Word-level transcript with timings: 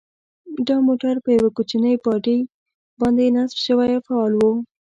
دا 0.67 0.75
موټر 0.87 1.13
په 1.23 1.29
یوې 1.35 1.49
کوچنۍ 1.57 1.93
باډۍ 2.03 2.39
باندې 2.99 3.33
نصب 3.35 3.57
شوی 3.65 3.91
او 3.95 4.01
فعال 4.07 4.33
و. 4.35 4.43